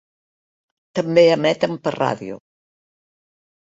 També 0.99 1.25
emeten 1.33 1.77
per 1.85 1.93
ràdio. 1.99 2.41